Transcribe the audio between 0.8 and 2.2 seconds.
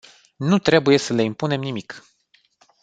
să le impunem nimic.